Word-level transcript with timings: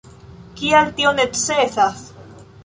Kial 0.61 0.89
tio 1.01 1.11
necesas? 1.19 2.03